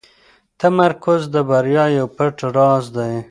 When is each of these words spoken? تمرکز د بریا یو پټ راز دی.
تمرکز 0.59 1.21
د 1.33 1.35
بریا 1.49 1.85
یو 1.97 2.07
پټ 2.17 2.35
راز 2.55 2.85
دی. 2.95 3.13